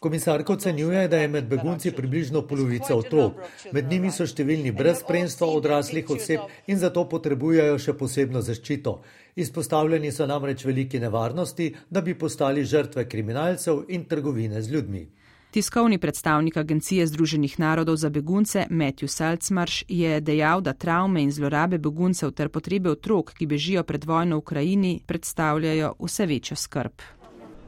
Komisarka 0.00 0.52
ocenjuje, 0.52 1.08
da 1.08 1.16
je 1.16 1.28
med 1.28 1.44
begunci 1.44 1.92
približno 1.92 2.42
polovica 2.46 2.94
otrok. 2.96 3.32
Med 3.72 3.88
njimi 3.92 4.08
so 4.10 4.24
številni 4.24 4.72
brez 4.72 5.02
spremstva 5.04 5.46
odraslih 5.46 6.10
oseb 6.10 6.40
in 6.66 6.80
zato 6.80 7.04
potrebujejo 7.08 7.76
še 7.78 7.92
posebno 7.92 8.40
zaščito. 8.40 9.02
Izpostavljeni 9.36 10.12
so 10.12 10.26
namreč 10.26 10.64
veliki 10.64 11.00
nevarnosti, 11.00 11.74
da 11.90 12.00
bi 12.00 12.18
postali 12.18 12.64
žrtve 12.64 13.08
kriminalcev 13.08 13.84
in 13.88 14.04
trgovine 14.04 14.62
z 14.62 14.72
ljudmi. 14.72 15.08
Tiskovni 15.50 15.98
predstavnik 15.98 16.56
Agencije 16.56 17.06
Združenih 17.06 17.58
narodov 17.58 17.96
za 17.96 18.08
begunce 18.08 18.66
Matthew 18.70 19.06
Salzmarš 19.06 19.84
je 19.88 20.20
dejal, 20.20 20.60
da 20.60 20.72
travme 20.72 21.22
in 21.22 21.32
zlorabe 21.32 21.78
beguncev 21.78 22.30
ter 22.30 22.48
potrebe 22.48 22.90
otrok, 22.90 23.32
ki 23.34 23.46
bežijo 23.46 23.82
pred 23.82 24.04
vojno 24.04 24.36
v 24.36 24.38
Ukrajini, 24.38 25.00
predstavljajo 25.06 25.94
vse 25.98 26.26
večjo 26.26 26.56
skrb. 26.56 27.02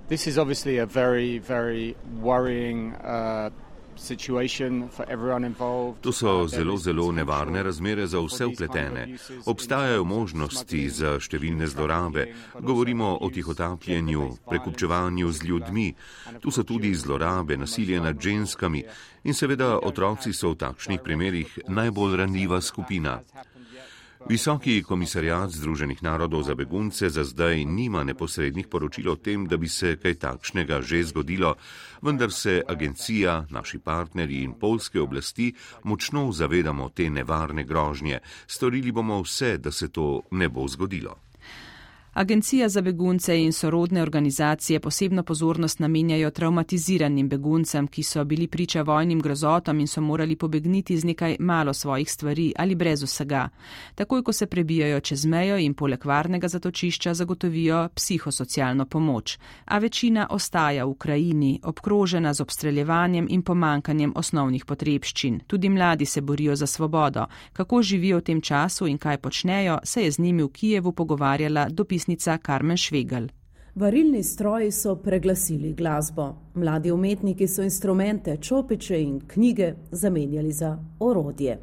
This 0.08 0.26
is 0.26 0.38
obviously 0.38 0.78
a 0.78 0.86
very, 0.86 1.40
very 1.48 1.94
worrying 2.22 2.92
uh, 2.92 3.52
To 6.00 6.12
so 6.12 6.46
zelo, 6.48 6.76
zelo 6.76 7.12
nevarne 7.12 7.62
razmere 7.62 8.06
za 8.06 8.20
vse 8.20 8.46
upletene. 8.46 9.16
Obstajajo 9.46 10.04
možnosti 10.04 10.88
za 10.88 11.14
številne 11.20 11.66
zlorabe. 11.66 12.26
Govorimo 12.60 13.18
o 13.20 13.30
tihotapljenju, 13.30 14.28
prekupčevanju 14.48 15.32
z 15.32 15.48
ljudmi. 15.48 15.88
Tu 16.40 16.50
so 16.50 16.62
tudi 16.62 16.94
zlorabe, 16.94 17.56
nasilje 17.56 18.00
nad 18.00 18.20
ženskami 18.20 18.84
in 19.24 19.34
seveda 19.34 19.78
otroci 19.78 20.32
so 20.32 20.50
v 20.52 20.60
takšnih 20.64 21.00
primerih 21.04 21.58
najbolj 21.68 22.16
ranljiva 22.16 22.60
skupina. 22.60 23.20
Visoki 24.28 24.82
komisarjat 24.86 25.50
Združenih 25.50 25.98
narodov 26.02 26.46
za 26.46 26.54
begunce 26.54 27.10
za 27.10 27.24
zdaj 27.24 27.64
nima 27.64 28.04
neposrednih 28.04 28.68
poročil 28.70 29.10
o 29.10 29.16
tem, 29.16 29.48
da 29.50 29.56
bi 29.56 29.68
se 29.68 29.96
kaj 29.98 30.14
takšnega 30.14 30.78
že 30.80 31.02
zgodilo, 31.10 31.56
vendar 32.02 32.30
se 32.30 32.62
agencija, 32.68 33.46
naši 33.50 33.78
partnerji 33.78 34.42
in 34.42 34.54
polske 34.54 35.00
oblasti 35.00 35.52
močno 35.82 36.32
zavedamo 36.32 36.88
te 36.94 37.10
nevarne 37.10 37.64
grožnje. 37.64 38.20
Storili 38.46 38.92
bomo 38.92 39.20
vse, 39.22 39.58
da 39.58 39.72
se 39.72 39.88
to 39.88 40.22
ne 40.30 40.48
bo 40.48 40.68
zgodilo. 40.68 41.31
Agencija 42.14 42.68
za 42.68 42.80
begunce 42.80 43.42
in 43.42 43.52
sorodne 43.52 44.02
organizacije 44.02 44.80
posebno 44.80 45.22
pozornost 45.22 45.78
namenjajo 45.78 46.30
traumatiziranim 46.30 47.28
beguncem, 47.28 47.86
ki 47.86 48.02
so 48.02 48.24
bili 48.24 48.46
priča 48.46 48.82
vojnim 48.82 49.20
grozotom 49.20 49.80
in 49.80 49.86
so 49.86 50.00
morali 50.00 50.36
pobegniti 50.36 50.96
z 50.96 51.04
nekaj 51.04 51.36
malo 51.40 51.74
svojih 51.74 52.12
stvari 52.12 52.52
ali 52.56 52.74
brez 52.74 53.02
vsega. 53.02 53.48
Takoj, 53.94 54.22
ko 54.22 54.32
se 54.32 54.46
prebijajo 54.46 55.00
čez 55.00 55.24
mejo 55.26 55.56
in 55.58 55.74
poleg 55.74 56.04
varnega 56.04 56.48
zatočišča 56.48 57.14
zagotovijo 57.14 57.88
psihosocialno 57.94 58.84
pomoč. 58.84 59.38
A 59.64 59.78
večina 59.78 60.26
ostaja 60.30 60.84
v 60.84 60.88
Ukrajini, 60.88 61.60
obkrožena 61.62 62.34
z 62.34 62.40
obstreljevanjem 62.40 63.26
in 63.30 63.42
pomankanjem 63.42 64.12
osnovnih 64.16 64.64
potrebščin. 64.64 65.40
Tudi 65.46 65.68
mladi 65.68 66.06
se 66.06 66.20
borijo 66.20 66.56
za 66.56 66.66
svobodo. 66.66 67.26
Kako 67.52 67.82
živijo 67.82 68.18
v 68.18 68.20
tem 68.20 68.40
času 68.40 68.86
in 68.86 68.98
kaj 68.98 69.18
počnejo, 69.18 69.78
se 69.84 70.02
je 70.02 70.10
z 70.10 70.18
njimi 70.18 70.42
v 70.42 70.48
Kijevu 70.48 70.92
pogovarjala 70.92 71.68
dopisnica 71.68 72.01
dopisnica 72.02 72.38
Karmen 72.38 72.76
Švegal. 72.76 73.28
Varilni 73.74 74.22
stroji 74.22 74.70
so 74.72 74.96
preglasili 74.96 75.72
glasbo, 75.72 76.34
mladi 76.54 76.90
umetniki 76.90 77.48
so 77.48 77.62
instrumente, 77.62 78.36
čopiče 78.36 79.02
in 79.02 79.20
knjige 79.26 79.74
zamenjali 79.90 80.52
za 80.52 80.78
orodje. 80.98 81.58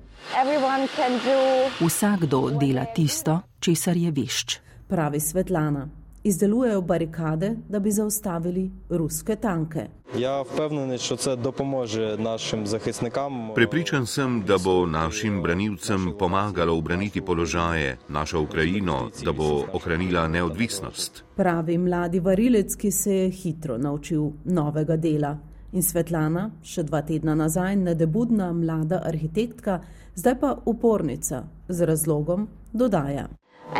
Vsakdo 1.86 2.50
dela 2.60 2.86
tisto, 2.86 3.39
česar 3.60 3.98
je 3.98 4.12
vešč. 4.12 4.60
Pravi 4.88 5.19
Svetlana 5.19 5.89
izdelujejo 6.29 6.81
barikade, 6.81 7.55
da 7.69 7.79
bi 7.79 7.91
zaustavili 7.91 8.71
ruske 8.89 9.36
tanke. 9.36 9.88
Ja, 10.17 10.41
vpevnjen, 10.41 10.89
da 10.89 11.15
to 11.17 11.36
dopomože 11.36 12.17
našim 12.17 12.67
zahisnikam. 12.67 13.53
Prepričan 13.55 14.05
sem, 14.05 14.43
da 14.48 14.57
bo 14.63 14.86
našim 14.86 15.41
branilcem 15.41 16.13
pomagalo 16.19 16.77
obraniti 16.77 17.21
položaje, 17.21 17.98
našo 18.09 18.41
Ukrajino, 18.41 19.09
da 19.25 19.31
bo 19.31 19.63
ohranila 19.74 20.27
neodvisnost. 20.27 21.24
Pravi 21.36 21.77
mladi 21.77 22.19
varilec, 22.19 22.75
ki 22.75 22.91
se 22.91 23.15
je 23.15 23.29
hitro 23.29 23.77
naučil 23.77 24.29
novega 24.45 24.95
dela. 24.95 25.38
In 25.71 25.83
Svetlana, 25.86 26.50
še 26.65 26.83
dva 26.83 27.01
tedna 27.05 27.36
nazaj, 27.36 27.75
nedebudna 27.75 28.53
mlada 28.53 29.03
arhitektka, 29.05 29.81
zdaj 30.15 30.39
pa 30.39 30.55
upornica 30.65 31.43
z 31.67 31.86
razlogom 31.86 32.48
dodaja. 32.74 33.27
Uh, 33.69 33.77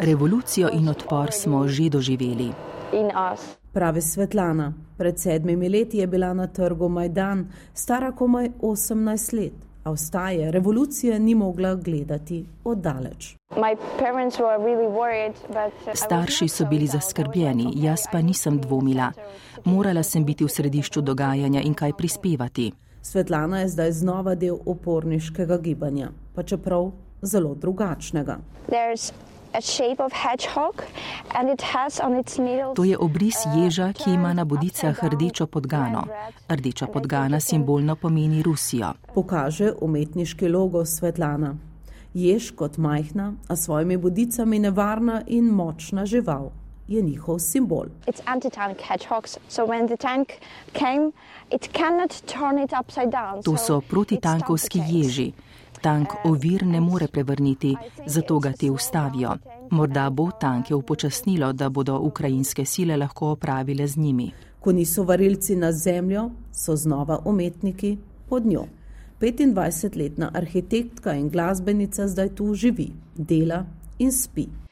Revolucijo 0.00 0.68
in 0.72 0.88
odpor 0.88 1.32
smo 1.32 1.68
že 1.68 1.88
doživeli. 1.90 2.52
Pravi 3.72 4.00
Svetlana, 4.02 4.72
pred 4.98 5.18
sedmimi 5.18 5.68
leti 5.68 5.98
je 5.98 6.06
bila 6.06 6.34
na 6.34 6.46
trgu 6.46 6.88
Majdan, 6.88 7.46
stara 7.74 8.12
komaj 8.12 8.48
18 8.60 9.32
let, 9.32 9.52
a 9.84 9.90
vstaje, 9.90 10.50
revolucije 10.50 11.18
ni 11.18 11.34
mogla 11.34 11.74
gledati 11.74 12.46
oddaleč. 12.64 13.36
Starši 15.94 16.48
so 16.48 16.66
bili 16.66 16.86
zaskrbljeni, 16.86 17.72
jaz 17.74 18.00
pa 18.12 18.20
nisem 18.20 18.58
dvomila. 18.58 19.12
Morala 19.64 20.02
sem 20.02 20.24
biti 20.24 20.44
v 20.44 20.48
središču 20.48 21.00
dogajanja 21.00 21.60
in 21.60 21.74
kaj 21.74 21.92
prispevati. 21.92 22.72
Svetlana 23.08 23.60
je 23.60 23.68
zdaj 23.68 23.92
znova 23.92 24.34
del 24.34 24.58
oporniškega 24.66 25.56
gibanja, 25.58 26.10
pa 26.34 26.42
čeprav 26.42 26.90
zelo 27.22 27.54
drugačnega. 27.54 28.36
To 32.74 32.84
je 32.84 32.98
obris 32.98 33.36
ježa, 33.56 33.92
ki 33.92 34.10
ima 34.10 34.34
na 34.34 34.44
bodicah 34.44 35.04
rdečo 35.04 35.46
podgano. 35.46 36.04
Rdeča 36.48 36.86
podgana 36.86 37.40
simbolno 37.40 37.96
pomeni 37.96 38.42
Rusijo. 38.42 38.92
Pokaže 39.14 39.72
umetniški 39.80 40.48
logo 40.48 40.84
Svetlana. 40.84 41.56
Jež 42.14 42.50
kot 42.50 42.76
majhna, 42.76 43.32
a 43.48 43.56
svojimi 43.56 43.96
bodicami 43.96 44.58
nevarna 44.58 45.22
in 45.26 45.44
močna 45.44 46.06
žival 46.06 46.50
je 46.88 47.02
njihov 47.02 47.38
simbol. 47.38 47.86
To 53.44 53.56
so 53.56 53.80
protitankovski 53.80 54.80
ježi. 54.88 55.32
Tank 55.80 56.08
ovir 56.24 56.66
ne 56.66 56.80
more 56.80 57.06
prevrniti, 57.08 57.76
zato 58.06 58.38
ga 58.38 58.52
te 58.52 58.70
ustavijo. 58.70 59.36
Morda 59.70 60.10
bo 60.10 60.30
tanke 60.40 60.74
upočasnilo, 60.74 61.52
da 61.52 61.68
bodo 61.68 61.98
ukrajinske 61.98 62.64
sile 62.64 62.96
lahko 62.96 63.30
opravile 63.30 63.86
z 63.86 63.96
njimi. 63.96 64.30
Ko 64.60 64.72
niso 64.72 65.02
varilci 65.02 65.56
na 65.56 65.72
zemljo, 65.72 66.30
so 66.52 66.76
znova 66.76 67.22
umetniki 67.24 67.98
pod 68.28 68.46
njo. 68.46 68.64
25-letna 69.20 70.30
arhitektka 70.34 71.14
in 71.14 71.28
glasbenica 71.28 72.08
zdaj 72.08 72.28
tu 72.28 72.54
živi, 72.54 72.92
dela 73.16 73.64
in 73.98 74.12
spi. 74.12 74.67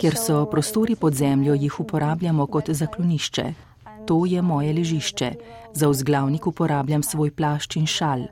Ker 0.00 0.16
so 0.16 0.46
prostori 0.50 0.96
pod 0.96 1.14
zemljo, 1.14 1.54
jih 1.54 1.80
uporabljamo 1.80 2.46
kot 2.46 2.70
zaklonišče. 2.70 3.44
To 4.06 4.26
je 4.26 4.42
moje 4.42 4.72
ležišče. 4.72 5.30
Za 5.72 5.88
vzglavnik 5.88 6.46
uporabljam 6.46 7.02
svoj 7.02 7.30
plašč 7.30 7.76
in 7.76 7.86
šal. 7.86 8.26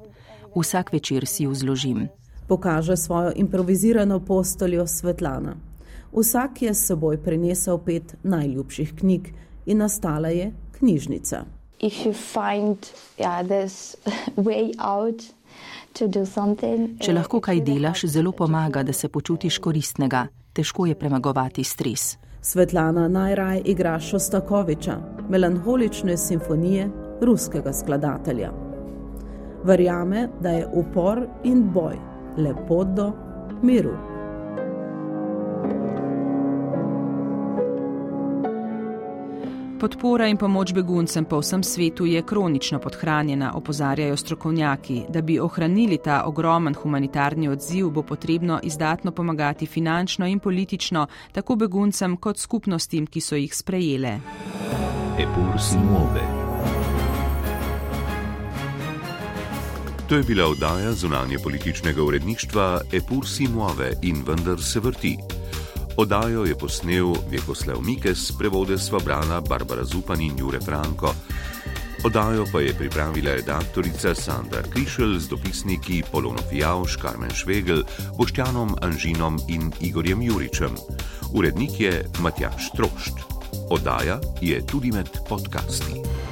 Vsak 0.54 0.92
večer 0.92 1.26
si 1.26 1.44
jo 1.44 1.54
zložim. 1.54 2.08
Pokaže 2.48 2.96
svojo 2.96 3.32
improvizirano 3.36 4.20
postoljo 4.20 4.86
Svetlana. 4.86 5.56
Vsak 6.12 6.62
je 6.62 6.74
s 6.74 6.86
seboj 6.86 7.22
prinesel 7.22 7.78
pet 7.78 8.16
najljubših 8.22 8.94
knjig 8.98 9.32
in 9.66 9.78
nastala 9.78 10.28
je 10.28 10.52
knjižnica. 10.78 11.44
Find, 12.12 12.78
yeah, 13.18 13.42
Če 15.98 17.12
lahko 17.12 17.40
kaj 17.42 17.60
delaš, 17.66 18.04
zelo 18.06 18.32
pomaga, 18.32 18.84
da 18.86 18.92
se 18.92 19.08
počutiš 19.08 19.58
koristnega. 19.58 20.26
Težko 20.54 20.86
je 20.86 20.94
premagovati 20.94 21.64
stres. 21.64 22.16
Svetlana 22.42 23.08
najraj 23.08 23.62
igra 23.66 23.98
Šostakoviča, 24.00 24.94
melanholične 25.28 26.16
simfonije 26.16 26.88
ruskega 27.22 27.72
skladatelja. 27.72 28.52
Verjame, 29.64 30.28
da 30.40 30.54
je 30.54 30.68
upor 30.74 31.26
in 31.44 31.66
boj 31.74 31.98
lepo 32.38 32.84
do 32.84 33.12
miru. 33.62 34.17
Podpora 39.78 40.26
in 40.26 40.36
pomoč 40.36 40.72
beguncem 40.74 41.24
po 41.24 41.38
vsem 41.38 41.62
svetu 41.62 42.06
je 42.06 42.22
kronično 42.22 42.78
podhranjena, 42.78 43.52
opozarjajo 43.54 44.16
strokovnjaki. 44.16 45.02
Da 45.08 45.22
bi 45.22 45.38
ohranili 45.40 45.98
ta 46.04 46.22
ogromen 46.26 46.74
humanitarni 46.74 47.48
odziv, 47.48 47.90
bo 47.90 48.02
potrebno 48.02 48.58
izdatno 48.62 49.12
pomagati 49.12 49.66
finančno 49.66 50.26
in 50.26 50.38
politično, 50.38 51.06
tako 51.32 51.56
beguncem 51.56 52.16
kot 52.16 52.38
skupnostim, 52.38 53.06
ki 53.06 53.20
so 53.20 53.36
jih 53.36 53.54
sprejele. 53.54 54.18
To 60.08 60.14
je 60.16 60.22
bila 60.22 60.46
oddaja 60.46 60.92
zunanje 60.92 61.38
političnega 61.44 62.02
uredništva 62.02 62.80
Epur 62.92 63.26
Simuove 63.28 63.92
in 64.02 64.24
vendar 64.26 64.62
se 64.62 64.80
vrti. 64.80 65.37
Odajo 65.98 66.44
je 66.44 66.54
posnel 66.54 67.14
Vjekoslav 67.30 67.80
Mikes, 67.82 68.32
prevode 68.38 68.78
sva 68.78 68.98
brala 69.04 69.40
Barbara 69.40 69.84
Zupan 69.84 70.20
in 70.20 70.38
Jure 70.38 70.60
Franko. 70.60 71.10
Odajo 72.04 72.44
pa 72.52 72.60
je 72.60 72.74
pripravila 72.74 73.34
redaktorica 73.34 74.14
Sandra 74.14 74.62
Krišelj 74.62 75.18
z 75.18 75.28
dopisniki 75.28 76.02
Polono 76.12 76.38
Fijavš, 76.50 76.96
Karmen 76.96 77.34
Švegel, 77.34 77.82
Boštjanom 78.16 78.76
Anžinom 78.82 79.40
in 79.48 79.72
Igorjem 79.80 80.22
Juričem. 80.22 80.78
Urednik 81.34 81.80
je 81.80 82.04
Matjaš 82.20 82.70
Trošt. 82.76 83.18
Odaja 83.70 84.20
je 84.40 84.66
tudi 84.66 84.92
med 84.92 85.08
podcasti. 85.28 86.27